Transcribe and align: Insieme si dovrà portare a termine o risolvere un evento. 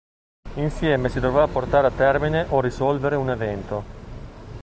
Insieme 0.55 1.09
si 1.09 1.19
dovrà 1.19 1.45
portare 1.47 1.85
a 1.85 1.91
termine 1.91 2.47
o 2.49 2.59
risolvere 2.59 3.15
un 3.15 3.29
evento. 3.29 3.83